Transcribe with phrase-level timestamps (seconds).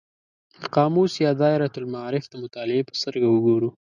[0.61, 3.69] د قاموس یا دایرة المعارف د مطالعې په سترګه وګورو.